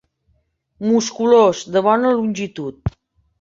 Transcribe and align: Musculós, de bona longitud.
Musculós, 0.87 1.57
de 1.75 1.79
bona 1.89 2.15
longitud. 2.19 2.75